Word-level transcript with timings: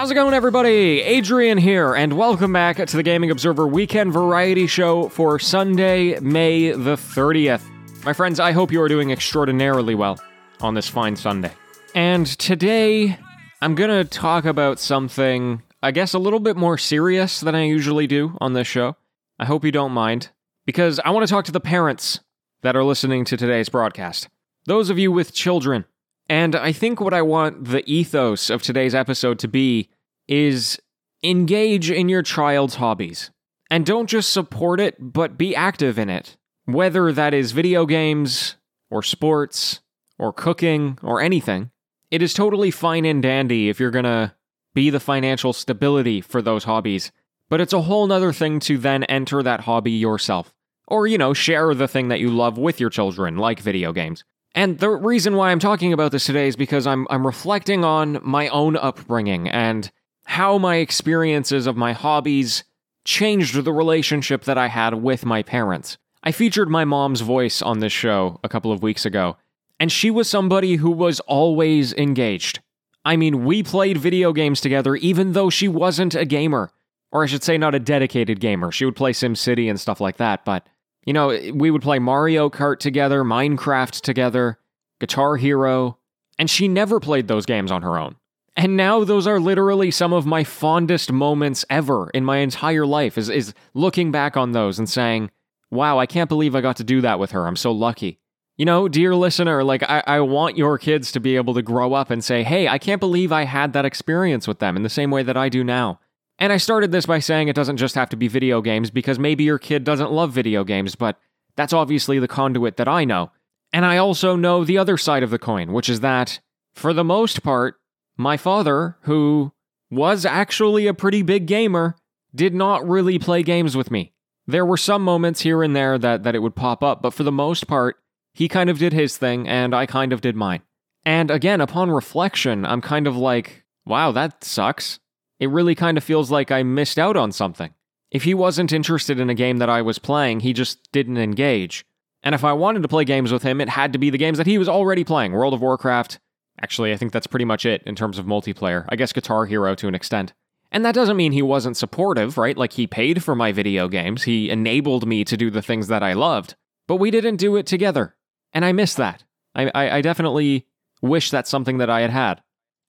How's 0.00 0.10
it 0.10 0.14
going, 0.14 0.32
everybody? 0.32 1.02
Adrian 1.02 1.58
here, 1.58 1.94
and 1.94 2.16
welcome 2.16 2.54
back 2.54 2.78
to 2.78 2.96
the 2.96 3.02
Gaming 3.02 3.30
Observer 3.30 3.68
Weekend 3.68 4.14
Variety 4.14 4.66
Show 4.66 5.10
for 5.10 5.38
Sunday, 5.38 6.18
May 6.20 6.70
the 6.70 6.96
30th. 6.96 7.62
My 8.02 8.14
friends, 8.14 8.40
I 8.40 8.52
hope 8.52 8.72
you 8.72 8.80
are 8.80 8.88
doing 8.88 9.10
extraordinarily 9.10 9.94
well 9.94 10.18
on 10.62 10.72
this 10.72 10.88
fine 10.88 11.16
Sunday. 11.16 11.52
And 11.94 12.26
today, 12.26 13.18
I'm 13.60 13.74
gonna 13.74 14.04
talk 14.04 14.46
about 14.46 14.78
something, 14.78 15.60
I 15.82 15.90
guess, 15.90 16.14
a 16.14 16.18
little 16.18 16.40
bit 16.40 16.56
more 16.56 16.78
serious 16.78 17.40
than 17.40 17.54
I 17.54 17.64
usually 17.64 18.06
do 18.06 18.38
on 18.40 18.54
this 18.54 18.66
show. 18.66 18.96
I 19.38 19.44
hope 19.44 19.66
you 19.66 19.70
don't 19.70 19.92
mind, 19.92 20.30
because 20.64 20.98
I 21.00 21.10
want 21.10 21.26
to 21.26 21.30
talk 21.30 21.44
to 21.44 21.52
the 21.52 21.60
parents 21.60 22.20
that 22.62 22.74
are 22.74 22.84
listening 22.84 23.26
to 23.26 23.36
today's 23.36 23.68
broadcast. 23.68 24.30
Those 24.64 24.88
of 24.88 24.98
you 24.98 25.12
with 25.12 25.34
children. 25.34 25.84
And 26.28 26.54
I 26.54 26.70
think 26.70 27.00
what 27.00 27.12
I 27.12 27.22
want 27.22 27.64
the 27.64 27.82
ethos 27.90 28.50
of 28.50 28.62
today's 28.62 28.94
episode 28.94 29.40
to 29.40 29.48
be 29.48 29.88
is 30.30 30.80
engage 31.22 31.90
in 31.90 32.08
your 32.08 32.22
child's 32.22 32.76
hobbies. 32.76 33.30
And 33.70 33.84
don't 33.84 34.08
just 34.08 34.32
support 34.32 34.80
it, 34.80 34.96
but 34.98 35.36
be 35.36 35.54
active 35.54 35.98
in 35.98 36.08
it. 36.08 36.36
Whether 36.64 37.12
that 37.12 37.34
is 37.34 37.52
video 37.52 37.84
games, 37.84 38.56
or 38.90 39.02
sports, 39.02 39.80
or 40.18 40.32
cooking, 40.32 40.98
or 41.02 41.20
anything. 41.20 41.70
It 42.10 42.22
is 42.22 42.34
totally 42.34 42.70
fine 42.70 43.04
and 43.04 43.22
dandy 43.22 43.68
if 43.68 43.78
you're 43.78 43.90
gonna 43.90 44.34
be 44.74 44.90
the 44.90 45.00
financial 45.00 45.52
stability 45.52 46.20
for 46.20 46.42
those 46.42 46.64
hobbies. 46.64 47.12
But 47.48 47.60
it's 47.60 47.72
a 47.72 47.82
whole 47.82 48.06
nother 48.06 48.32
thing 48.32 48.60
to 48.60 48.78
then 48.78 49.04
enter 49.04 49.42
that 49.42 49.62
hobby 49.62 49.92
yourself. 49.92 50.54
Or, 50.86 51.06
you 51.06 51.18
know, 51.18 51.34
share 51.34 51.74
the 51.74 51.88
thing 51.88 52.08
that 52.08 52.20
you 52.20 52.30
love 52.30 52.58
with 52.58 52.80
your 52.80 52.90
children, 52.90 53.36
like 53.36 53.60
video 53.60 53.92
games. 53.92 54.24
And 54.54 54.78
the 54.78 54.90
reason 54.90 55.36
why 55.36 55.50
I'm 55.50 55.60
talking 55.60 55.92
about 55.92 56.10
this 56.10 56.26
today 56.26 56.48
is 56.48 56.56
because 56.56 56.86
I'm 56.86 57.06
I'm 57.10 57.24
reflecting 57.24 57.84
on 57.84 58.18
my 58.22 58.48
own 58.48 58.76
upbringing 58.76 59.48
and 59.48 59.90
how 60.30 60.58
my 60.58 60.76
experiences 60.76 61.66
of 61.66 61.76
my 61.76 61.92
hobbies 61.92 62.62
changed 63.04 63.64
the 63.64 63.72
relationship 63.72 64.44
that 64.44 64.56
I 64.56 64.68
had 64.68 64.94
with 64.94 65.26
my 65.26 65.42
parents. 65.42 65.98
I 66.22 66.30
featured 66.30 66.70
my 66.70 66.84
mom's 66.84 67.20
voice 67.20 67.60
on 67.60 67.80
this 67.80 67.92
show 67.92 68.38
a 68.44 68.48
couple 68.48 68.70
of 68.70 68.80
weeks 68.80 69.04
ago, 69.04 69.38
and 69.80 69.90
she 69.90 70.08
was 70.08 70.30
somebody 70.30 70.76
who 70.76 70.92
was 70.92 71.18
always 71.20 71.92
engaged. 71.94 72.60
I 73.04 73.16
mean, 73.16 73.44
we 73.44 73.64
played 73.64 73.98
video 73.98 74.32
games 74.32 74.60
together 74.60 74.94
even 74.94 75.32
though 75.32 75.50
she 75.50 75.66
wasn't 75.66 76.14
a 76.14 76.24
gamer. 76.24 76.70
Or 77.10 77.24
I 77.24 77.26
should 77.26 77.42
say, 77.42 77.58
not 77.58 77.74
a 77.74 77.80
dedicated 77.80 78.38
gamer. 78.38 78.70
She 78.70 78.84
would 78.84 78.94
play 78.94 79.12
SimCity 79.12 79.68
and 79.68 79.80
stuff 79.80 80.00
like 80.00 80.18
that, 80.18 80.44
but 80.44 80.64
you 81.04 81.12
know, 81.12 81.36
we 81.52 81.72
would 81.72 81.82
play 81.82 81.98
Mario 81.98 82.48
Kart 82.48 82.78
together, 82.78 83.24
Minecraft 83.24 84.00
together, 84.00 84.60
Guitar 85.00 85.34
Hero, 85.34 85.98
and 86.38 86.48
she 86.48 86.68
never 86.68 87.00
played 87.00 87.26
those 87.26 87.46
games 87.46 87.72
on 87.72 87.82
her 87.82 87.98
own. 87.98 88.14
And 88.60 88.76
now 88.76 89.04
those 89.04 89.26
are 89.26 89.40
literally 89.40 89.90
some 89.90 90.12
of 90.12 90.26
my 90.26 90.44
fondest 90.44 91.10
moments 91.10 91.64
ever 91.70 92.10
in 92.10 92.26
my 92.26 92.40
entire 92.40 92.84
life 92.84 93.16
is, 93.16 93.30
is 93.30 93.54
looking 93.72 94.12
back 94.12 94.36
on 94.36 94.52
those 94.52 94.78
and 94.78 94.86
saying, 94.86 95.30
wow, 95.70 95.98
I 95.98 96.04
can't 96.04 96.28
believe 96.28 96.54
I 96.54 96.60
got 96.60 96.76
to 96.76 96.84
do 96.84 97.00
that 97.00 97.18
with 97.18 97.30
her. 97.30 97.46
I'm 97.46 97.56
so 97.56 97.72
lucky. 97.72 98.18
You 98.58 98.66
know, 98.66 98.86
dear 98.86 99.14
listener, 99.14 99.64
like 99.64 99.82
I, 99.84 100.02
I 100.06 100.20
want 100.20 100.58
your 100.58 100.76
kids 100.76 101.10
to 101.12 101.20
be 101.20 101.36
able 101.36 101.54
to 101.54 101.62
grow 101.62 101.94
up 101.94 102.10
and 102.10 102.22
say, 102.22 102.42
hey, 102.42 102.68
I 102.68 102.76
can't 102.76 103.00
believe 103.00 103.32
I 103.32 103.44
had 103.44 103.72
that 103.72 103.86
experience 103.86 104.46
with 104.46 104.58
them 104.58 104.76
in 104.76 104.82
the 104.82 104.90
same 104.90 105.10
way 105.10 105.22
that 105.22 105.38
I 105.38 105.48
do 105.48 105.64
now. 105.64 105.98
And 106.38 106.52
I 106.52 106.58
started 106.58 106.92
this 106.92 107.06
by 107.06 107.18
saying 107.18 107.48
it 107.48 107.56
doesn't 107.56 107.78
just 107.78 107.94
have 107.94 108.10
to 108.10 108.16
be 108.16 108.28
video 108.28 108.60
games 108.60 108.90
because 108.90 109.18
maybe 109.18 109.42
your 109.42 109.58
kid 109.58 109.84
doesn't 109.84 110.12
love 110.12 110.32
video 110.32 110.64
games, 110.64 110.96
but 110.96 111.18
that's 111.56 111.72
obviously 111.72 112.18
the 112.18 112.28
conduit 112.28 112.76
that 112.76 112.88
I 112.88 113.06
know. 113.06 113.30
And 113.72 113.86
I 113.86 113.96
also 113.96 114.36
know 114.36 114.64
the 114.64 114.76
other 114.76 114.98
side 114.98 115.22
of 115.22 115.30
the 115.30 115.38
coin, 115.38 115.72
which 115.72 115.88
is 115.88 116.00
that, 116.00 116.40
for 116.74 116.92
the 116.92 117.04
most 117.04 117.42
part, 117.42 117.79
my 118.20 118.36
father, 118.36 118.96
who 119.02 119.52
was 119.90 120.24
actually 120.24 120.86
a 120.86 120.94
pretty 120.94 121.22
big 121.22 121.46
gamer, 121.46 121.96
did 122.34 122.54
not 122.54 122.88
really 122.88 123.18
play 123.18 123.42
games 123.42 123.76
with 123.76 123.90
me. 123.90 124.12
There 124.46 124.66
were 124.66 124.76
some 124.76 125.02
moments 125.02 125.40
here 125.40 125.62
and 125.62 125.74
there 125.74 125.98
that, 125.98 126.22
that 126.22 126.34
it 126.34 126.40
would 126.40 126.54
pop 126.54 126.82
up, 126.82 127.02
but 127.02 127.14
for 127.14 127.22
the 127.22 127.32
most 127.32 127.66
part, 127.66 127.96
he 128.32 128.48
kind 128.48 128.70
of 128.70 128.78
did 128.78 128.92
his 128.92 129.16
thing 129.16 129.48
and 129.48 129.74
I 129.74 129.86
kind 129.86 130.12
of 130.12 130.20
did 130.20 130.36
mine. 130.36 130.62
And 131.04 131.30
again, 131.30 131.60
upon 131.60 131.90
reflection, 131.90 132.64
I'm 132.64 132.80
kind 132.80 133.06
of 133.06 133.16
like, 133.16 133.64
wow, 133.84 134.12
that 134.12 134.44
sucks 134.44 135.00
it 135.40 135.48
really 135.48 135.74
kind 135.74 135.96
of 135.98 136.04
feels 136.04 136.30
like 136.30 136.52
I 136.52 136.62
missed 136.62 136.98
out 136.98 137.16
on 137.16 137.32
something. 137.32 137.74
If 138.10 138.24
he 138.24 138.34
wasn't 138.34 138.72
interested 138.72 139.18
in 139.18 139.30
a 139.30 139.34
game 139.34 139.56
that 139.56 139.70
I 139.70 139.82
was 139.82 139.98
playing, 139.98 140.40
he 140.40 140.52
just 140.52 140.92
didn't 140.92 141.16
engage. 141.16 141.86
And 142.22 142.34
if 142.34 142.44
I 142.44 142.52
wanted 142.52 142.82
to 142.82 142.88
play 142.88 143.04
games 143.04 143.32
with 143.32 143.42
him, 143.42 143.60
it 143.60 143.70
had 143.70 143.94
to 143.94 143.98
be 143.98 144.10
the 144.10 144.18
games 144.18 144.36
that 144.36 144.46
he 144.46 144.58
was 144.58 144.68
already 144.68 145.02
playing 145.02 145.32
World 145.32 145.54
of 145.54 145.62
Warcraft. 145.62 146.20
Actually, 146.62 146.92
I 146.92 146.96
think 146.96 147.12
that's 147.12 147.26
pretty 147.26 147.44
much 147.44 147.64
it 147.64 147.82
in 147.86 147.94
terms 147.94 148.18
of 148.18 148.26
multiplayer. 148.26 148.84
I 148.88 148.96
guess 148.96 149.12
Guitar 149.12 149.46
Hero 149.46 149.74
to 149.74 149.88
an 149.88 149.94
extent. 149.94 150.32
And 150.72 150.84
that 150.84 150.94
doesn't 150.94 151.16
mean 151.16 151.32
he 151.32 151.42
wasn't 151.42 151.76
supportive, 151.76 152.38
right? 152.38 152.56
Like 152.56 152.74
he 152.74 152.86
paid 152.86 153.24
for 153.24 153.34
my 153.34 153.50
video 153.50 153.88
games, 153.88 154.24
he 154.24 154.50
enabled 154.50 155.06
me 155.06 155.24
to 155.24 155.36
do 155.36 155.50
the 155.50 155.62
things 155.62 155.88
that 155.88 156.02
I 156.02 156.12
loved. 156.12 156.54
But 156.86 156.96
we 156.96 157.10
didn't 157.10 157.36
do 157.36 157.56
it 157.56 157.66
together. 157.66 158.14
And 158.52 158.64
I 158.64 158.72
miss 158.72 158.94
that. 158.94 159.24
I, 159.54 159.70
I, 159.74 159.90
I 159.96 160.00
definitely 160.00 160.66
wish 161.02 161.30
that's 161.30 161.50
something 161.50 161.78
that 161.78 161.90
I 161.90 162.00
had 162.00 162.10
had. 162.10 162.42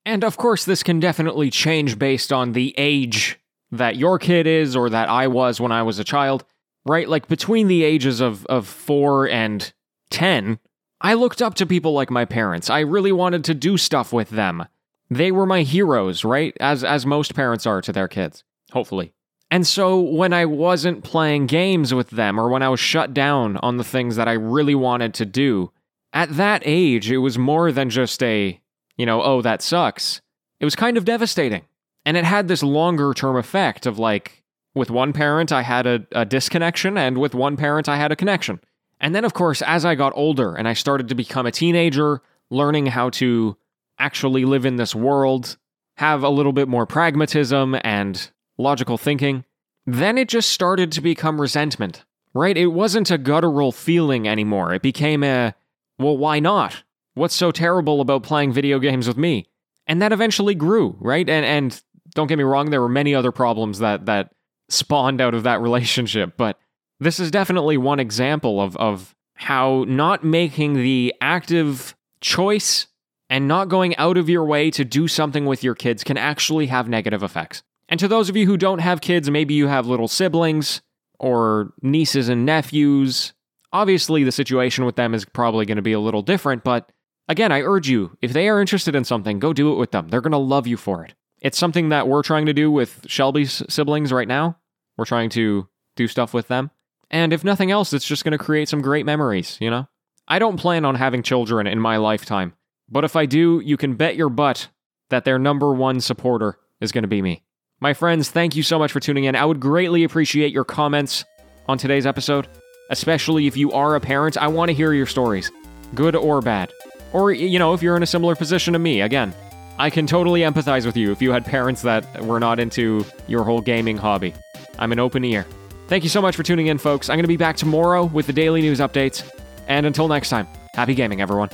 And 0.06 0.24
of 0.24 0.38
course, 0.38 0.66
this 0.66 0.84
can 0.84 1.00
definitely 1.00 1.50
change 1.50 1.98
based 1.98 2.34
on 2.34 2.54
the 2.54 2.74
age 2.78 3.40
that 3.72 3.96
your 3.96 4.20
kid 4.20 4.48
is 4.48 4.76
or 4.76 4.90
that 4.90 5.10
I 5.10 5.28
was 5.28 5.62
when 5.62 5.72
I 5.72 5.84
was 5.84 6.00
a 6.00 6.04
child, 6.04 6.44
right? 6.86 7.08
Like 7.08 7.28
between 7.28 7.68
the 7.68 7.84
ages 7.84 8.20
of, 8.20 8.46
of 8.48 8.68
four 8.68 9.30
and 9.30 9.72
10, 10.10 10.60
I 11.02 11.16
looked 11.16 11.42
up 11.42 11.56
to 11.56 11.66
people 11.66 11.94
like 11.94 12.10
my 12.10 12.26
parents. 12.26 12.70
I 12.70 12.80
really 12.80 13.12
wanted 13.12 13.44
to 13.46 13.54
do 13.54 13.78
stuff 13.78 14.14
with 14.14 14.30
them. 14.30 14.66
They 15.10 15.32
were 15.32 15.46
my 15.46 15.64
heroes, 15.64 16.24
right? 16.24 16.56
As, 16.60 16.84
as 16.84 17.06
most 17.06 17.36
parents 17.36 17.66
are 17.66 17.82
to 17.82 17.92
their 17.92 18.08
kids, 18.08 18.44
hopefully. 18.72 19.14
And 19.50 19.68
so 19.68 20.00
when 20.00 20.32
I 20.32 20.46
wasn't 20.46 21.04
playing 21.04 21.48
games 21.48 21.94
with 21.94 22.12
them 22.12 22.40
or 22.40 22.50
when 22.50 22.62
I 22.62 22.70
was 22.70 22.80
shut 22.80 23.14
down 23.14 23.58
on 23.58 23.76
the 23.76 23.84
things 23.84 24.16
that 24.16 24.30
I 24.30 24.34
really 24.34 24.76
wanted 24.76 25.14
to 25.16 25.26
do, 25.26 25.72
at 26.14 26.38
that 26.38 26.62
age, 26.66 27.12
it 27.12 27.18
was 27.18 27.38
more 27.38 27.72
than 27.72 27.90
just 27.90 28.24
a 28.24 28.62
you 29.02 29.06
know, 29.08 29.24
oh, 29.24 29.42
that 29.42 29.64
sucks. 29.64 30.22
It 30.60 30.66
was 30.66 30.76
kind 30.76 30.96
of 30.96 31.06
devastating. 31.06 31.64
And 32.06 32.18
it 32.18 32.24
had 32.24 32.48
this 32.48 32.62
longer 32.62 33.16
term 33.16 33.36
effect 33.36 33.88
of 33.88 33.98
like, 33.98 34.44
with 34.76 34.92
one 34.92 35.12
parent, 35.12 35.52
I 35.52 35.64
had 35.64 35.88
a, 35.88 36.06
a 36.12 36.24
disconnection, 36.24 37.00
and 37.00 37.18
with 37.18 37.34
one 37.34 37.58
parent, 37.58 37.90
I 37.90 37.98
had 37.98 38.12
a 38.12 38.16
connection. 38.16 38.60
And 39.02 39.16
then, 39.16 39.26
of 39.26 39.34
course, 39.34 39.64
as 39.64 39.84
I 39.84 39.96
got 39.96 40.14
older 40.16 40.56
and 40.56 40.68
I 40.68 40.74
started 40.74 41.10
to 41.10 41.16
become 41.16 41.48
a 41.48 41.52
teenager, 41.52 42.22
learning 42.52 42.86
how 42.86 43.10
to 43.10 43.58
actually 43.98 44.46
live 44.46 44.64
in 44.64 44.76
this 44.76 44.96
world, 44.96 45.58
have 45.98 46.24
a 46.24 46.30
little 46.30 46.54
bit 46.54 46.68
more 46.68 46.86
pragmatism 46.86 47.76
and 47.84 48.32
logical 48.60 49.00
thinking, 49.00 49.44
then 49.88 50.18
it 50.20 50.30
just 50.30 50.52
started 50.52 50.92
to 50.92 51.02
become 51.02 51.42
resentment, 51.42 52.06
right? 52.34 52.56
It 52.56 52.68
wasn't 52.68 53.10
a 53.10 53.18
guttural 53.18 53.72
feeling 53.72 54.28
anymore. 54.28 54.74
It 54.74 54.84
became 54.84 55.24
a, 55.24 55.56
well, 55.98 56.18
why 56.18 56.40
not? 56.40 56.84
What's 57.16 57.36
so 57.36 57.52
terrible 57.52 58.02
about 58.02 58.24
playing 58.24 58.54
video 58.54 58.78
games 58.80 59.08
with 59.08 59.18
me? 59.18 59.48
And 59.88 60.02
that 60.02 60.14
eventually 60.14 60.56
grew, 60.56 60.96
right? 61.00 61.28
And 61.28 61.46
and 61.46 61.84
don't 62.14 62.28
get 62.28 62.38
me 62.38 62.44
wrong, 62.44 62.70
there 62.70 62.82
were 62.82 62.88
many 62.88 63.16
other 63.16 63.32
problems 63.32 63.80
that 63.80 64.06
that 64.06 64.34
spawned 64.70 65.20
out 65.20 65.34
of 65.34 65.44
that 65.44 65.60
relationship, 65.68 66.38
but 66.38 66.58
this 67.02 67.20
is 67.20 67.32
definitely 67.32 67.78
one 67.78 68.00
example 68.00 68.62
of 68.62 68.78
of 68.78 69.16
how 69.36 69.86
not 69.88 70.24
making 70.24 70.76
the 70.76 71.14
active 71.20 71.96
choice 72.22 72.88
and 73.30 73.48
not 73.48 73.70
going 73.70 73.96
out 73.98 74.18
of 74.18 74.30
your 74.30 74.46
way 74.46 74.70
to 74.72 74.86
do 74.86 75.08
something 75.08 75.46
with 75.46 75.64
your 75.64 75.76
kids 75.76 76.04
can 76.04 76.18
actually 76.18 76.68
have 76.68 76.88
negative 76.88 77.24
effects. 77.24 77.64
And 77.90 78.00
to 78.00 78.08
those 78.08 78.30
of 78.30 78.38
you 78.38 78.46
who 78.46 78.56
don't 78.56 78.80
have 78.80 79.02
kids, 79.02 79.30
maybe 79.30 79.54
you 79.54 79.68
have 79.68 79.88
little 79.88 80.08
siblings 80.08 80.82
or 81.20 81.74
nieces 81.82 82.30
and 82.30 82.46
nephews. 82.46 83.34
Obviously, 83.74 84.24
the 84.24 84.32
situation 84.32 84.86
with 84.86 84.96
them 84.96 85.14
is 85.14 85.26
probably 85.26 85.66
going 85.66 85.78
to 85.78 85.82
be 85.82 85.94
a 85.94 86.00
little 86.00 86.22
different, 86.22 86.64
but 86.64 86.92
Again, 87.32 87.54
I 87.54 87.62
urge 87.62 87.88
you, 87.88 88.18
if 88.22 88.34
they 88.34 88.50
are 88.50 88.60
interested 88.60 88.94
in 88.94 89.06
something, 89.06 89.40
go 89.40 89.54
do 89.54 89.72
it 89.72 89.78
with 89.78 89.92
them. 89.92 90.10
They're 90.10 90.20
going 90.20 90.32
to 90.34 90.38
love 90.38 90.68
you 90.68 90.76
for 90.76 91.06
it. 91.06 91.14
It's 91.42 91.58
something 91.58 91.88
that 91.88 92.08
we're 92.08 92.24
trying 92.24 92.46
to 92.48 92.54
do 92.54 92.70
with 92.70 93.06
Shelby's 93.08 93.64
siblings 93.70 94.12
right 94.12 94.28
now. 94.28 94.58
We're 94.98 95.06
trying 95.06 95.30
to 95.30 95.70
do 95.96 96.08
stuff 96.10 96.34
with 96.34 96.50
them. 96.50 96.72
And 97.12 97.34
if 97.34 97.44
nothing 97.44 97.70
else, 97.70 97.92
it's 97.94 98.06
just 98.06 98.24
going 98.24 98.32
to 98.32 98.44
create 98.44 98.70
some 98.70 98.82
great 98.82 99.06
memories, 99.06 99.58
you 99.60 99.70
know? 99.70 99.88
I 100.28 100.40
don't 100.40 100.58
plan 100.58 100.86
on 100.86 100.96
having 100.96 101.24
children 101.24 101.68
in 101.68 101.78
my 101.78 101.98
lifetime, 101.98 102.54
but 102.90 103.04
if 103.04 103.18
I 103.18 103.26
do, 103.26 103.62
you 103.64 103.76
can 103.76 103.96
bet 103.96 104.16
your 104.16 104.30
butt 104.30 104.70
that 105.10 105.26
their 105.26 105.38
number 105.38 105.74
one 105.74 106.00
supporter 106.00 106.58
is 106.80 106.94
going 106.94 107.04
to 107.04 107.10
be 107.10 107.22
me. 107.22 107.44
My 107.82 107.94
friends, 107.94 108.30
thank 108.30 108.56
you 108.56 108.64
so 108.64 108.80
much 108.80 108.94
for 108.94 109.02
tuning 109.02 109.26
in. 109.26 109.36
I 109.36 109.44
would 109.44 109.60
greatly 109.60 110.06
appreciate 110.06 110.54
your 110.54 110.64
comments 110.64 111.26
on 111.68 111.78
today's 111.78 112.06
episode, 112.06 112.48
especially 112.90 113.46
if 113.46 113.58
you 113.58 113.74
are 113.74 113.96
a 113.96 114.00
parent. 114.00 114.38
I 114.38 114.48
want 114.48 114.70
to 114.70 114.74
hear 114.74 114.94
your 114.94 115.06
stories, 115.06 115.52
good 115.94 116.16
or 116.16 116.42
bad. 116.42 116.72
Or, 117.12 117.34
you 117.34 117.60
know, 117.60 117.74
if 117.74 117.84
you're 117.84 117.98
in 117.98 118.04
a 118.04 118.08
similar 118.08 118.36
position 118.36 118.72
to 118.72 118.80
me, 118.80 119.02
again, 119.02 119.34
I 119.78 119.90
can 119.90 120.08
totally 120.08 120.42
empathize 120.42 120.86
with 120.86 120.96
you 120.96 121.12
if 121.12 121.22
you 121.22 121.32
had 121.32 121.44
parents 121.44 121.82
that 121.82 122.24
were 122.24 122.40
not 122.40 122.58
into 122.58 123.06
your 123.28 123.44
whole 123.44 123.60
gaming 123.60 123.98
hobby. 123.98 124.34
I'm 124.80 124.94
an 124.94 125.00
open 125.00 125.26
ear. 125.26 125.46
Thank 125.92 126.06
you 126.06 126.10
so 126.10 126.22
much 126.22 126.38
for 126.38 126.44
tuning 126.44 126.68
in, 126.68 126.78
folks. 126.78 127.10
I'm 127.10 127.18
going 127.18 127.26
to 127.26 127.28
be 127.28 127.36
back 127.36 127.58
tomorrow 127.58 128.06
with 128.06 128.26
the 128.26 128.32
daily 128.32 128.62
news 128.62 128.80
updates. 128.80 129.30
And 129.68 129.86
until 129.86 130.08
next 130.08 130.30
time, 130.30 130.48
happy 130.74 130.96
gaming, 130.96 131.20
everyone. 131.20 131.50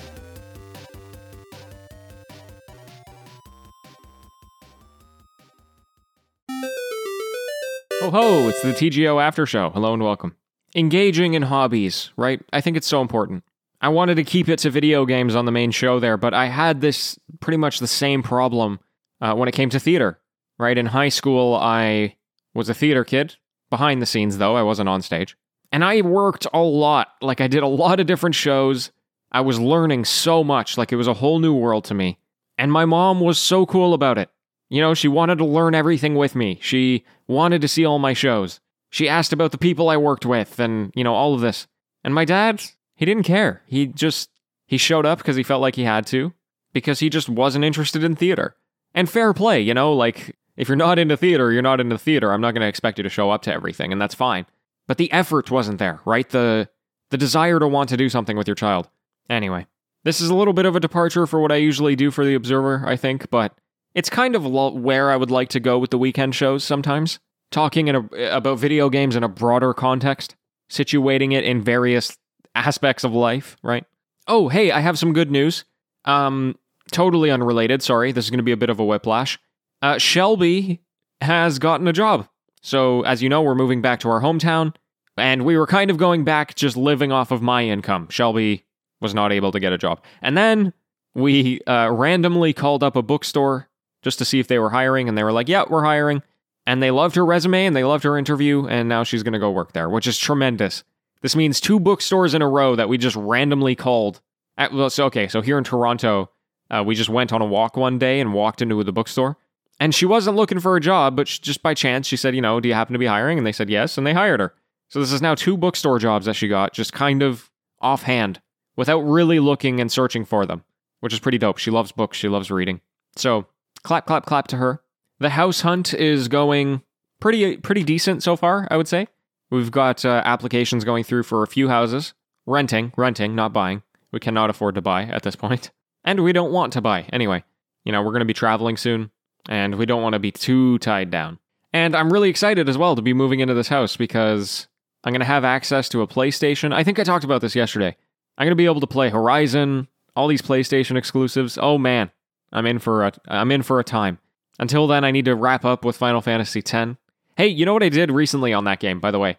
Oh 7.99 8.11
ho, 8.11 8.47
it's 8.47 8.61
the 8.61 8.73
TGO 8.73 9.19
After 9.19 9.47
Show. 9.47 9.71
Hello 9.71 9.95
and 9.95 10.03
welcome. 10.03 10.35
Engaging 10.75 11.33
in 11.33 11.41
hobbies, 11.41 12.11
right? 12.15 12.39
I 12.53 12.61
think 12.61 12.77
it's 12.77 12.85
so 12.85 13.01
important. 13.01 13.43
I 13.81 13.89
wanted 13.89 14.17
to 14.17 14.23
keep 14.23 14.49
it 14.49 14.59
to 14.59 14.69
video 14.69 15.07
games 15.07 15.35
on 15.35 15.45
the 15.45 15.51
main 15.51 15.71
show 15.71 15.99
there, 15.99 16.15
but 16.15 16.35
I 16.35 16.45
had 16.45 16.79
this 16.81 17.17
pretty 17.39 17.57
much 17.57 17.79
the 17.79 17.87
same 17.87 18.21
problem 18.21 18.81
uh, 19.19 19.33
when 19.33 19.49
it 19.49 19.53
came 19.53 19.71
to 19.71 19.79
theater, 19.79 20.19
right? 20.59 20.77
In 20.77 20.85
high 20.85 21.09
school, 21.09 21.55
I 21.55 22.17
was 22.53 22.69
a 22.69 22.75
theater 22.75 23.03
kid, 23.03 23.35
behind 23.69 24.01
the 24.01 24.05
scenes 24.05 24.37
though, 24.37 24.55
I 24.55 24.63
wasn't 24.63 24.89
on 24.89 25.01
stage. 25.01 25.37
And 25.71 25.83
I 25.83 26.01
worked 26.01 26.47
a 26.53 26.61
lot. 26.61 27.09
Like, 27.21 27.41
I 27.41 27.47
did 27.47 27.63
a 27.63 27.67
lot 27.67 27.99
of 27.99 28.07
different 28.07 28.35
shows. 28.35 28.91
I 29.31 29.41
was 29.41 29.59
learning 29.59 30.05
so 30.05 30.43
much. 30.43 30.77
Like, 30.77 30.93
it 30.93 30.95
was 30.95 31.07
a 31.07 31.15
whole 31.15 31.39
new 31.39 31.53
world 31.53 31.83
to 31.85 31.93
me. 31.93 32.19
And 32.57 32.71
my 32.71 32.85
mom 32.85 33.19
was 33.19 33.37
so 33.37 33.65
cool 33.65 33.93
about 33.93 34.17
it. 34.17 34.29
You 34.69 34.81
know, 34.81 34.93
she 34.93 35.09
wanted 35.09 35.37
to 35.39 35.45
learn 35.45 35.75
everything 35.75 36.15
with 36.15 36.35
me. 36.35 36.57
She 36.61 37.03
wanted 37.27 37.61
to 37.61 37.67
see 37.67 37.85
all 37.85 37.99
my 37.99 38.13
shows. 38.13 38.61
She 38.89 39.09
asked 39.09 39.33
about 39.33 39.51
the 39.51 39.57
people 39.57 39.89
I 39.89 39.97
worked 39.97 40.25
with 40.25 40.59
and, 40.59 40.93
you 40.95 41.03
know, 41.03 41.13
all 41.13 41.33
of 41.33 41.41
this. 41.41 41.67
And 42.03 42.15
my 42.15 42.23
dad, 42.23 42.63
he 42.95 43.05
didn't 43.05 43.23
care. 43.23 43.61
He 43.67 43.87
just, 43.87 44.29
he 44.65 44.77
showed 44.77 45.05
up 45.05 45.17
because 45.17 45.35
he 45.35 45.43
felt 45.43 45.61
like 45.61 45.75
he 45.75 45.83
had 45.83 46.07
to, 46.07 46.33
because 46.71 46.99
he 46.99 47.09
just 47.09 47.27
wasn't 47.27 47.65
interested 47.65 48.03
in 48.03 48.15
theater. 48.15 48.55
And 48.93 49.09
fair 49.09 49.33
play, 49.33 49.59
you 49.59 49.73
know, 49.73 49.91
like, 49.93 50.36
if 50.57 50.67
you're 50.67 50.75
not 50.75 50.97
in 50.97 51.03
into 51.03 51.17
theater, 51.17 51.51
you're 51.51 51.61
not 51.61 51.79
in 51.79 51.87
into 51.87 51.97
theater. 51.97 52.33
I'm 52.33 52.41
not 52.41 52.53
going 52.53 52.61
to 52.61 52.67
expect 52.67 52.97
you 52.97 53.03
to 53.03 53.09
show 53.09 53.29
up 53.29 53.43
to 53.43 53.53
everything, 53.53 53.91
and 53.91 54.01
that's 54.01 54.15
fine. 54.15 54.45
But 54.87 54.97
the 54.97 55.11
effort 55.11 55.51
wasn't 55.51 55.79
there, 55.79 56.01
right? 56.05 56.27
The, 56.27 56.69
the 57.11 57.17
desire 57.17 57.59
to 57.59 57.67
want 57.67 57.89
to 57.89 57.97
do 57.97 58.09
something 58.09 58.35
with 58.35 58.47
your 58.47 58.55
child. 58.55 58.89
Anyway, 59.29 59.67
this 60.03 60.19
is 60.19 60.29
a 60.29 60.35
little 60.35 60.53
bit 60.53 60.65
of 60.65 60.75
a 60.75 60.79
departure 60.79 61.27
for 61.27 61.39
what 61.39 61.51
I 61.51 61.57
usually 61.57 61.95
do 61.95 62.11
for 62.11 62.25
The 62.25 62.35
Observer, 62.35 62.83
I 62.85 62.95
think, 62.95 63.29
but 63.29 63.57
it's 63.93 64.09
kind 64.09 64.35
of 64.35 64.45
where 64.45 65.11
I 65.11 65.15
would 65.15 65.31
like 65.31 65.49
to 65.49 65.59
go 65.59 65.77
with 65.77 65.91
the 65.91 65.97
weekend 65.97 66.35
shows 66.35 66.63
sometimes. 66.63 67.19
Talking 67.49 67.89
a, 67.89 67.99
about 68.35 68.59
video 68.59 68.89
games 68.89 69.15
in 69.15 69.23
a 69.23 69.29
broader 69.29 69.73
context, 69.73 70.35
situating 70.69 71.33
it 71.33 71.45
in 71.45 71.61
various 71.61 72.17
aspects 72.55 73.03
of 73.03 73.13
life, 73.13 73.55
right? 73.63 73.85
Oh, 74.27 74.49
hey, 74.49 74.71
I 74.71 74.81
have 74.81 74.99
some 74.99 75.13
good 75.13 75.31
news. 75.31 75.63
Um, 76.03 76.57
totally 76.91 77.31
unrelated, 77.31 77.81
sorry, 77.81 78.11
this 78.11 78.25
is 78.25 78.31
going 78.31 78.39
to 78.39 78.43
be 78.43 78.51
a 78.51 78.57
bit 78.57 78.69
of 78.69 78.79
a 78.79 78.85
whiplash. 78.85 79.39
Uh, 79.81 79.97
Shelby 79.97 80.81
has 81.21 81.59
gotten 81.59 81.87
a 81.87 81.93
job. 81.93 82.27
So, 82.61 83.03
as 83.03 83.21
you 83.21 83.29
know, 83.29 83.41
we're 83.41 83.55
moving 83.55 83.81
back 83.81 83.99
to 84.01 84.09
our 84.09 84.21
hometown, 84.21 84.75
and 85.15 85.45
we 85.45 85.57
were 85.57 85.67
kind 85.67 85.89
of 85.89 85.97
going 85.97 86.23
back 86.23 86.55
just 86.55 86.75
living 86.75 87.11
off 87.11 87.31
of 87.31 87.41
my 87.41 87.63
income. 87.63 88.07
Shelby 88.09 88.65
was 88.99 89.13
not 89.13 89.31
able 89.31 89.51
to 89.51 89.59
get 89.59 89.73
a 89.73 89.77
job. 89.77 90.03
And 90.21 90.37
then 90.37 90.73
we 91.13 91.61
uh, 91.61 91.89
randomly 91.91 92.53
called 92.53 92.83
up 92.83 92.95
a 92.95 93.01
bookstore 93.01 93.69
just 94.01 94.19
to 94.19 94.25
see 94.25 94.39
if 94.39 94.47
they 94.47 94.59
were 94.59 94.69
hiring, 94.69 95.07
and 95.07 95.17
they 95.17 95.23
were 95.23 95.31
like, 95.31 95.47
yeah, 95.47 95.63
we're 95.69 95.83
hiring. 95.83 96.21
And 96.65 96.83
they 96.83 96.91
loved 96.91 97.15
her 97.15 97.25
resume 97.25 97.65
and 97.65 97.75
they 97.75 97.83
loved 97.83 98.03
her 98.03 98.17
interview, 98.17 98.67
and 98.67 98.89
now 98.89 99.03
she's 99.03 99.23
going 99.23 99.33
to 99.33 99.39
go 99.39 99.51
work 99.51 99.73
there, 99.73 99.89
which 99.89 100.07
is 100.07 100.17
tremendous. 100.17 100.83
This 101.21 101.35
means 101.35 101.61
two 101.61 101.79
bookstores 101.79 102.33
in 102.33 102.41
a 102.41 102.49
row 102.49 102.75
that 102.75 102.89
we 102.89 102.97
just 102.97 103.15
randomly 103.15 103.75
called. 103.75 104.21
At, 104.57 104.73
well, 104.73 104.89
so, 104.89 105.05
okay, 105.05 105.27
so 105.27 105.41
here 105.41 105.57
in 105.57 105.63
Toronto, 105.63 106.29
uh, 106.69 106.83
we 106.85 106.95
just 106.95 107.09
went 107.09 107.31
on 107.31 107.41
a 107.41 107.45
walk 107.45 107.77
one 107.77 107.97
day 107.97 108.19
and 108.19 108.33
walked 108.33 108.61
into 108.61 108.83
the 108.83 108.91
bookstore. 108.91 109.37
And 109.79 109.93
she 109.93 110.05
wasn't 110.05 110.37
looking 110.37 110.59
for 110.59 110.75
a 110.75 110.81
job, 110.81 111.15
but 111.15 111.27
she, 111.27 111.39
just 111.39 111.61
by 111.61 111.73
chance, 111.73 112.07
she 112.07 112.17
said, 112.17 112.35
you 112.35 112.41
know, 112.41 112.59
do 112.59 112.67
you 112.67 112.73
happen 112.73 112.93
to 112.93 112.99
be 112.99 113.05
hiring? 113.05 113.37
And 113.37 113.45
they 113.45 113.51
said 113.51 113.69
yes, 113.69 113.97
and 113.97 114.07
they 114.07 114.13
hired 114.13 114.39
her. 114.39 114.53
So 114.89 114.99
this 114.99 115.11
is 115.11 115.21
now 115.21 115.35
two 115.35 115.57
bookstore 115.57 115.99
jobs 115.99 116.25
that 116.25 116.35
she 116.35 116.47
got, 116.47 116.73
just 116.73 116.93
kind 116.93 117.21
of 117.21 117.51
offhand, 117.81 118.41
without 118.75 119.01
really 119.01 119.39
looking 119.39 119.79
and 119.79 119.91
searching 119.91 120.25
for 120.25 120.45
them, 120.45 120.63
which 121.01 121.13
is 121.13 121.19
pretty 121.19 121.37
dope. 121.37 121.57
She 121.57 121.71
loves 121.71 121.91
books, 121.91 122.17
she 122.17 122.27
loves 122.27 122.49
reading. 122.49 122.81
So 123.15 123.45
clap, 123.83 124.07
clap, 124.07 124.25
clap 124.25 124.47
to 124.47 124.57
her. 124.57 124.81
The 125.19 125.31
house 125.31 125.61
hunt 125.61 125.93
is 125.93 126.27
going 126.27 126.81
pretty, 127.19 127.57
pretty 127.57 127.83
decent 127.83 128.23
so 128.23 128.35
far, 128.35 128.67
I 128.71 128.77
would 128.77 128.87
say. 128.87 129.07
We've 129.49 129.71
got 129.71 130.03
uh, 130.05 130.21
applications 130.25 130.83
going 130.83 131.03
through 131.03 131.23
for 131.23 131.43
a 131.43 131.47
few 131.47 131.69
houses, 131.69 132.13
renting, 132.45 132.93
renting, 132.97 133.35
not 133.35 133.53
buying. 133.53 133.83
We 134.11 134.19
cannot 134.19 134.49
afford 134.49 134.75
to 134.75 134.81
buy 134.81 135.03
at 135.03 135.23
this 135.23 135.35
point, 135.35 135.71
and 136.03 136.23
we 136.23 136.33
don't 136.33 136.51
want 136.51 136.73
to 136.73 136.81
buy 136.81 137.03
anyway. 137.13 137.43
You 137.83 137.91
know, 137.91 138.01
we're 138.01 138.11
going 138.11 138.19
to 138.19 138.25
be 138.25 138.33
traveling 138.33 138.77
soon, 138.77 139.11
and 139.47 139.75
we 139.75 139.85
don't 139.85 140.01
want 140.01 140.13
to 140.13 140.19
be 140.19 140.31
too 140.31 140.77
tied 140.79 141.11
down. 141.11 141.39
And 141.73 141.95
I'm 141.95 142.11
really 142.11 142.29
excited 142.29 142.69
as 142.69 142.77
well 142.77 142.95
to 142.95 143.01
be 143.01 143.13
moving 143.13 143.39
into 143.39 143.53
this 143.53 143.67
house 143.67 143.97
because 143.97 144.67
I'm 145.03 145.11
going 145.11 145.19
to 145.19 145.25
have 145.25 145.43
access 145.43 145.89
to 145.89 146.01
a 146.01 146.07
PlayStation. 146.07 146.73
I 146.73 146.83
think 146.83 146.99
I 146.99 147.03
talked 147.03 147.23
about 147.23 147.41
this 147.41 147.55
yesterday. 147.55 147.95
I'm 148.37 148.45
going 148.45 148.51
to 148.51 148.55
be 148.55 148.65
able 148.65 148.81
to 148.81 148.87
play 148.87 149.09
Horizon, 149.09 149.87
all 150.15 150.27
these 150.27 150.41
PlayStation 150.41 150.97
exclusives. 150.97 151.57
Oh 151.61 151.77
man, 151.77 152.11
I'm 152.51 152.65
in 152.65 152.79
for 152.79 153.05
a 153.05 153.13
I'm 153.27 153.51
in 153.51 153.63
for 153.63 153.79
a 153.79 153.83
time. 153.83 154.19
Until 154.59 154.87
then, 154.87 155.03
I 155.03 155.11
need 155.11 155.25
to 155.25 155.35
wrap 155.35 155.65
up 155.65 155.85
with 155.85 155.97
Final 155.97 156.21
Fantasy 156.21 156.63
X. 156.65 156.97
Hey, 157.35 157.47
you 157.47 157.65
know 157.65 157.73
what 157.73 157.83
I 157.83 157.89
did 157.89 158.11
recently 158.11 158.53
on 158.53 158.63
that 158.63 158.79
game, 158.79 158.99
by 158.99 159.11
the 159.11 159.19
way? 159.19 159.37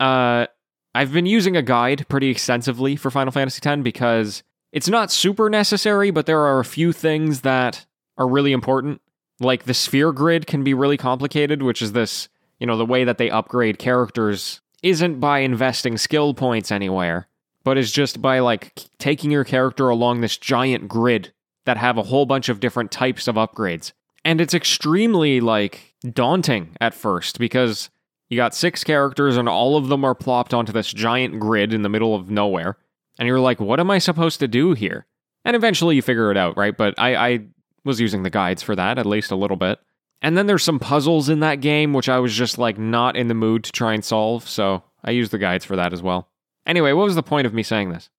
Uh, 0.00 0.46
I've 0.94 1.12
been 1.12 1.26
using 1.26 1.56
a 1.56 1.62
guide 1.62 2.08
pretty 2.08 2.30
extensively 2.30 2.96
for 2.96 3.10
Final 3.10 3.32
Fantasy 3.32 3.60
X 3.62 3.82
because 3.82 4.42
it's 4.72 4.88
not 4.88 5.10
super 5.10 5.50
necessary, 5.50 6.10
but 6.10 6.24
there 6.24 6.40
are 6.40 6.58
a 6.58 6.64
few 6.64 6.92
things 6.92 7.42
that 7.42 7.84
are 8.16 8.26
really 8.26 8.52
important. 8.52 9.02
Like 9.40 9.64
the 9.64 9.74
sphere 9.74 10.12
grid 10.12 10.46
can 10.46 10.64
be 10.64 10.74
really 10.74 10.96
complicated, 10.96 11.62
which 11.62 11.82
is 11.82 11.92
this, 11.92 12.28
you 12.58 12.66
know, 12.66 12.76
the 12.76 12.86
way 12.86 13.04
that 13.04 13.18
they 13.18 13.30
upgrade 13.30 13.78
characters 13.78 14.60
isn't 14.82 15.20
by 15.20 15.40
investing 15.40 15.98
skill 15.98 16.32
points 16.34 16.70
anywhere, 16.70 17.28
but 17.64 17.76
is 17.76 17.92
just 17.92 18.22
by 18.22 18.38
like 18.38 18.72
taking 18.98 19.30
your 19.30 19.44
character 19.44 19.88
along 19.88 20.20
this 20.20 20.36
giant 20.36 20.88
grid 20.88 21.32
that 21.64 21.76
have 21.76 21.98
a 21.98 22.04
whole 22.04 22.24
bunch 22.24 22.48
of 22.48 22.60
different 22.60 22.90
types 22.90 23.28
of 23.28 23.34
upgrades. 23.34 23.92
And 24.24 24.40
it's 24.40 24.54
extremely 24.54 25.40
like 25.40 25.94
daunting 26.12 26.76
at 26.80 26.94
first 26.94 27.38
because 27.38 27.90
you 28.28 28.36
got 28.36 28.54
six 28.54 28.82
characters 28.84 29.36
and 29.36 29.48
all 29.48 29.76
of 29.76 29.88
them 29.88 30.04
are 30.04 30.14
plopped 30.14 30.54
onto 30.54 30.72
this 30.72 30.92
giant 30.92 31.38
grid 31.38 31.72
in 31.72 31.82
the 31.82 31.88
middle 31.88 32.14
of 32.14 32.30
nowhere. 32.30 32.76
And 33.18 33.26
you're 33.26 33.40
like, 33.40 33.60
what 33.60 33.80
am 33.80 33.90
I 33.90 33.98
supposed 33.98 34.40
to 34.40 34.48
do 34.48 34.72
here? 34.72 35.06
And 35.44 35.54
eventually 35.54 35.94
you 35.94 36.02
figure 36.02 36.30
it 36.30 36.36
out, 36.36 36.56
right? 36.56 36.76
But 36.76 36.94
I, 36.98 37.14
I 37.14 37.40
was 37.86 38.00
using 38.00 38.22
the 38.22 38.30
guides 38.30 38.62
for 38.62 38.76
that, 38.76 38.98
at 38.98 39.06
least 39.06 39.30
a 39.30 39.36
little 39.36 39.56
bit. 39.56 39.78
And 40.20 40.36
then 40.36 40.46
there's 40.46 40.62
some 40.64 40.78
puzzles 40.78 41.28
in 41.28 41.40
that 41.40 41.60
game, 41.60 41.92
which 41.92 42.08
I 42.08 42.18
was 42.18 42.34
just 42.34 42.58
like 42.58 42.78
not 42.78 43.16
in 43.16 43.28
the 43.28 43.34
mood 43.34 43.64
to 43.64 43.72
try 43.72 43.94
and 43.94 44.04
solve, 44.04 44.46
so 44.48 44.82
I 45.04 45.12
used 45.12 45.30
the 45.30 45.38
guides 45.38 45.64
for 45.64 45.76
that 45.76 45.92
as 45.92 46.02
well. 46.02 46.28
Anyway, 46.66 46.92
what 46.92 47.04
was 47.04 47.14
the 47.14 47.22
point 47.22 47.46
of 47.46 47.54
me 47.54 47.62
saying 47.62 47.90
this? 47.90 48.10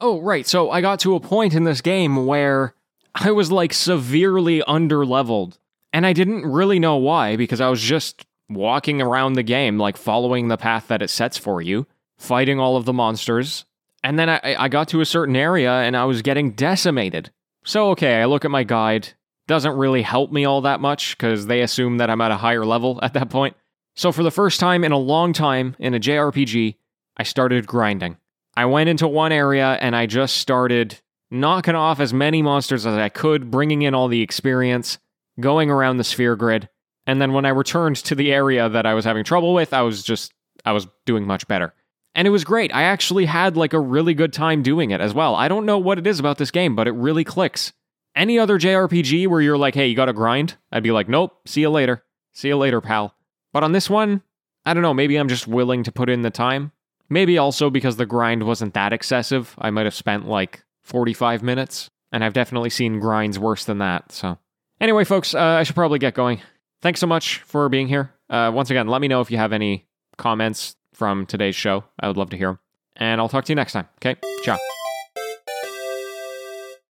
Oh, 0.00 0.20
right, 0.20 0.46
so 0.46 0.70
I 0.70 0.80
got 0.80 1.00
to 1.00 1.14
a 1.14 1.20
point 1.20 1.54
in 1.54 1.64
this 1.64 1.80
game 1.80 2.26
where 2.26 2.74
I 3.14 3.30
was 3.30 3.52
like 3.52 3.72
severely 3.72 4.60
underleveled. 4.62 5.58
And 5.92 6.06
I 6.06 6.12
didn't 6.12 6.46
really 6.46 6.78
know 6.78 6.96
why, 6.96 7.36
because 7.36 7.60
I 7.60 7.68
was 7.68 7.82
just 7.82 8.24
walking 8.48 9.02
around 9.02 9.34
the 9.34 9.42
game, 9.42 9.78
like 9.78 9.96
following 9.96 10.48
the 10.48 10.56
path 10.56 10.88
that 10.88 11.02
it 11.02 11.10
sets 11.10 11.36
for 11.36 11.60
you, 11.60 11.86
fighting 12.18 12.58
all 12.58 12.76
of 12.76 12.84
the 12.84 12.92
monsters. 12.92 13.64
And 14.04 14.18
then 14.18 14.28
I, 14.28 14.40
I 14.58 14.68
got 14.68 14.88
to 14.88 15.00
a 15.00 15.06
certain 15.06 15.36
area 15.36 15.70
and 15.70 15.96
I 15.96 16.04
was 16.04 16.22
getting 16.22 16.52
decimated. 16.52 17.30
So, 17.64 17.90
okay, 17.90 18.20
I 18.20 18.24
look 18.24 18.44
at 18.44 18.50
my 18.50 18.64
guide. 18.64 19.08
Doesn't 19.46 19.76
really 19.76 20.02
help 20.02 20.32
me 20.32 20.44
all 20.44 20.62
that 20.62 20.80
much 20.80 21.16
because 21.16 21.46
they 21.46 21.60
assume 21.62 21.98
that 21.98 22.10
I'm 22.10 22.20
at 22.20 22.30
a 22.30 22.36
higher 22.36 22.64
level 22.64 22.98
at 23.02 23.14
that 23.14 23.30
point. 23.30 23.56
So, 23.94 24.12
for 24.12 24.22
the 24.22 24.30
first 24.30 24.60
time 24.60 24.84
in 24.84 24.92
a 24.92 24.98
long 24.98 25.32
time 25.32 25.76
in 25.78 25.94
a 25.94 26.00
JRPG, 26.00 26.76
I 27.16 27.22
started 27.22 27.66
grinding. 27.66 28.16
I 28.56 28.66
went 28.66 28.88
into 28.88 29.08
one 29.08 29.32
area 29.32 29.78
and 29.80 29.94
I 29.96 30.06
just 30.06 30.36
started 30.36 31.00
knocking 31.30 31.74
off 31.74 32.00
as 32.00 32.12
many 32.12 32.42
monsters 32.42 32.84
as 32.84 32.96
I 32.96 33.08
could, 33.08 33.50
bringing 33.50 33.82
in 33.82 33.94
all 33.94 34.08
the 34.08 34.20
experience, 34.20 34.98
going 35.40 35.70
around 35.70 35.96
the 35.96 36.04
sphere 36.04 36.36
grid. 36.36 36.68
And 37.06 37.20
then 37.20 37.32
when 37.32 37.46
I 37.46 37.50
returned 37.50 37.96
to 37.96 38.14
the 38.14 38.32
area 38.32 38.68
that 38.68 38.86
I 38.86 38.94
was 38.94 39.04
having 39.04 39.24
trouble 39.24 39.54
with, 39.54 39.72
I 39.72 39.82
was 39.82 40.02
just, 40.02 40.32
I 40.64 40.72
was 40.72 40.86
doing 41.06 41.26
much 41.26 41.48
better. 41.48 41.74
And 42.14 42.26
it 42.26 42.30
was 42.30 42.44
great. 42.44 42.74
I 42.74 42.82
actually 42.82 43.24
had 43.24 43.56
like 43.56 43.72
a 43.72 43.80
really 43.80 44.14
good 44.14 44.32
time 44.32 44.62
doing 44.62 44.90
it 44.90 45.00
as 45.00 45.14
well. 45.14 45.34
I 45.34 45.48
don't 45.48 45.66
know 45.66 45.78
what 45.78 45.98
it 45.98 46.06
is 46.06 46.20
about 46.20 46.38
this 46.38 46.50
game, 46.50 46.76
but 46.76 46.86
it 46.86 46.92
really 46.92 47.24
clicks. 47.24 47.72
Any 48.14 48.38
other 48.38 48.58
JRPG 48.58 49.26
where 49.28 49.40
you're 49.40 49.56
like, 49.56 49.74
hey, 49.74 49.86
you 49.86 49.96
gotta 49.96 50.12
grind? 50.12 50.56
I'd 50.70 50.82
be 50.82 50.90
like, 50.90 51.08
nope, 51.08 51.40
see 51.46 51.62
you 51.62 51.70
later. 51.70 52.04
See 52.34 52.48
you 52.48 52.56
later, 52.56 52.80
pal. 52.80 53.14
But 53.52 53.64
on 53.64 53.72
this 53.72 53.88
one, 53.88 54.22
I 54.64 54.74
don't 54.74 54.82
know, 54.82 54.94
maybe 54.94 55.16
I'm 55.16 55.28
just 55.28 55.46
willing 55.46 55.82
to 55.84 55.92
put 55.92 56.10
in 56.10 56.22
the 56.22 56.30
time. 56.30 56.72
Maybe 57.08 57.38
also 57.38 57.70
because 57.70 57.96
the 57.96 58.06
grind 58.06 58.42
wasn't 58.44 58.74
that 58.74 58.92
excessive. 58.92 59.54
I 59.58 59.70
might 59.70 59.86
have 59.86 59.94
spent 59.94 60.26
like 60.26 60.64
45 60.82 61.42
minutes, 61.42 61.90
and 62.10 62.24
I've 62.24 62.32
definitely 62.32 62.70
seen 62.70 63.00
grinds 63.00 63.38
worse 63.38 63.64
than 63.64 63.78
that, 63.78 64.12
so. 64.12 64.38
Anyway, 64.80 65.04
folks, 65.04 65.34
uh, 65.34 65.38
I 65.38 65.62
should 65.62 65.74
probably 65.74 65.98
get 65.98 66.14
going. 66.14 66.40
Thanks 66.80 67.00
so 67.00 67.06
much 67.06 67.38
for 67.40 67.68
being 67.68 67.86
here. 67.86 68.12
Uh, 68.28 68.50
once 68.52 68.70
again, 68.70 68.88
let 68.88 69.00
me 69.00 69.08
know 69.08 69.20
if 69.20 69.30
you 69.30 69.36
have 69.36 69.52
any 69.52 69.86
comments 70.16 70.74
from 70.92 71.26
today's 71.26 71.56
show. 71.56 71.84
I 72.00 72.08
would 72.08 72.16
love 72.16 72.30
to 72.30 72.36
hear 72.36 72.48
them. 72.48 72.58
And 72.96 73.20
I'll 73.20 73.28
talk 73.28 73.44
to 73.46 73.52
you 73.52 73.56
next 73.56 73.72
time. 73.72 73.88
Okay? 73.98 74.16
Ciao. 74.44 74.58